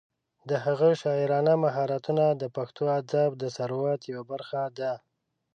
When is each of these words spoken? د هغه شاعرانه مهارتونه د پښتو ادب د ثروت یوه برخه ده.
د 0.49 0.51
هغه 0.65 0.89
شاعرانه 1.01 1.53
مهارتونه 1.65 2.25
د 2.41 2.43
پښتو 2.55 2.83
ادب 2.99 3.29
د 3.37 3.43
ثروت 3.57 4.01
یوه 4.13 4.23
برخه 4.31 4.61
ده. 4.79 4.93